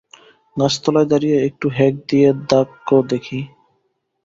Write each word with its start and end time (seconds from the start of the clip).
গাছতলায় 0.57 1.07
দাঁড়িয়ে 1.11 1.37
একটু 1.47 1.67
হ্যাঁক 1.69 1.95
দিয়ে 2.09 2.29
দাখ 2.49 2.69
দেখি। 3.09 3.39